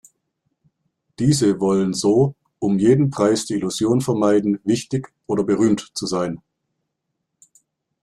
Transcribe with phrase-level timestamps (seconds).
[1.19, 6.41] Diese wollen so „um jeden Preis die Illusion vermeiden, wichtig oder berühmt zu sein“.